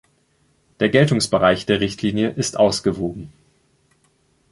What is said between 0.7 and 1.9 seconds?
Der Geltungsbereich der